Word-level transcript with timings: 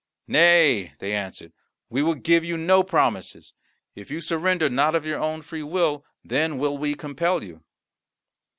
"Nay," 0.27 0.95
they 0.97 1.13
answered, 1.13 1.53
"we 1.87 2.01
will 2.01 2.15
give 2.15 2.43
you 2.43 2.57
no 2.57 2.81
promises. 2.81 3.53
If 3.93 4.09
you 4.09 4.19
surrender 4.19 4.67
not 4.67 4.95
of 4.95 5.05
your 5.05 5.19
own 5.19 5.43
free 5.43 5.61
will, 5.61 6.03
then 6.23 6.57
will 6.57 6.75
we 6.75 6.95
compel 6.95 7.43
you." 7.43 7.63